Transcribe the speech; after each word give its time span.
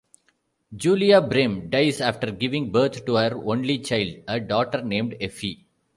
Julia 0.75 1.21
Bream 1.21 1.69
dies 1.69 2.01
after 2.01 2.31
giving 2.31 2.71
birth 2.71 3.05
to 3.05 3.17
her 3.17 3.33
only 3.45 3.77
child, 3.77 4.15
a 4.27 4.39
daughter 4.39 4.81
named 4.81 5.15
Effie. 5.21 5.67